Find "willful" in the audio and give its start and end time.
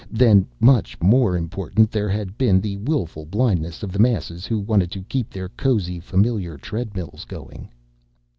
2.77-3.23